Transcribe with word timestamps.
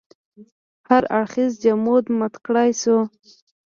هر 0.89 1.03
اړخیز 1.17 1.51
جمود 1.63 2.05
مات 2.17 2.33
کړای 2.45 2.69
شو. 2.81 2.97